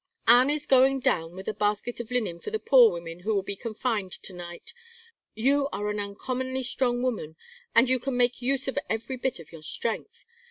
[0.25, 3.43] Anne is going down with a basket of linen for the poor women who will
[3.43, 4.73] be confined to night.
[5.35, 7.35] You are an uncommonly strong woman,
[7.75, 10.25] and you can make use of every bit of your strength.